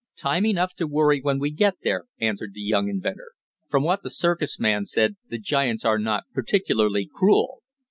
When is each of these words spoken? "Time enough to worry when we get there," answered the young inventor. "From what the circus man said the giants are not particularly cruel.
"Time 0.17 0.47
enough 0.47 0.73
to 0.73 0.87
worry 0.87 1.21
when 1.21 1.37
we 1.37 1.51
get 1.51 1.75
there," 1.83 2.05
answered 2.19 2.55
the 2.55 2.59
young 2.59 2.89
inventor. 2.89 3.33
"From 3.69 3.83
what 3.83 4.01
the 4.01 4.09
circus 4.09 4.57
man 4.59 4.83
said 4.87 5.15
the 5.29 5.37
giants 5.37 5.85
are 5.85 5.99
not 5.99 6.23
particularly 6.33 7.07
cruel. 7.13 7.61